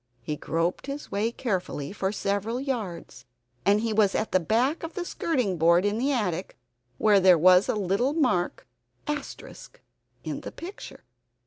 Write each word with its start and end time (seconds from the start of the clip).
He 0.23 0.35
groped 0.35 0.87
his 0.87 1.11
way 1.11 1.31
carefully 1.31 1.93
for 1.93 2.11
several 2.11 2.59
yards; 2.59 3.27
he 3.67 3.93
was 3.93 4.15
at 4.15 4.31
the 4.31 4.39
back 4.39 4.81
of 4.81 4.95
the 4.95 5.05
skirting 5.05 5.59
board 5.59 5.85
in 5.85 5.99
the 5.99 6.11
attic, 6.11 6.57
where 6.97 7.19
there 7.19 7.37
is 7.49 7.69
a 7.69 7.75
little 7.75 8.13
mark 8.13 8.65
* 8.89 9.07
in 9.07 10.41
the 10.41 10.51
picture. 10.51 11.03